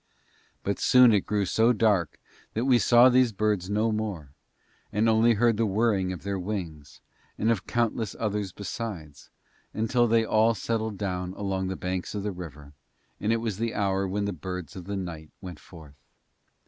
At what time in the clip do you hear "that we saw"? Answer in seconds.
2.55-3.07